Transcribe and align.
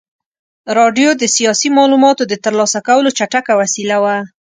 راډیو 0.77 1.09
د 1.17 1.23
سیاسي 1.35 1.69
معلوماتو 1.77 2.23
د 2.27 2.33
ترلاسه 2.45 2.79
کولو 2.87 3.09
چټکه 3.17 3.53
وسیله 3.61 3.97
وه. 4.03 4.17